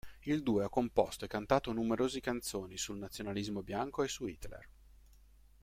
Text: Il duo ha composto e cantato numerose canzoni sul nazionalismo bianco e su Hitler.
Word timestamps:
Il 0.25 0.41
duo 0.41 0.63
ha 0.63 0.67
composto 0.67 1.25
e 1.25 1.27
cantato 1.27 1.71
numerose 1.71 2.21
canzoni 2.21 2.75
sul 2.75 2.97
nazionalismo 2.97 3.61
bianco 3.61 4.01
e 4.01 4.07
su 4.07 4.25
Hitler. 4.25 4.67